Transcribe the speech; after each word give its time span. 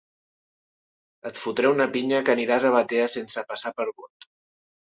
Et 1.31 1.41
fotré 1.41 1.69
una 1.75 1.87
pinya 1.97 2.23
que 2.29 2.35
aniràs 2.37 2.67
a 2.69 2.73
Batea 2.79 3.07
sense 3.19 3.47
passar 3.53 3.77
per 3.79 3.91
Bot. 3.95 4.31